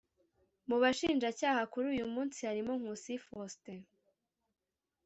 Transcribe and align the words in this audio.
Mu 0.67 0.75
bashinjacyaha 0.83 1.61
kuri 1.71 1.85
uyu 1.93 2.05
munsi 2.13 2.39
harimo 2.47 2.73
Nkusi 2.79 3.13
Faustin 3.25 3.81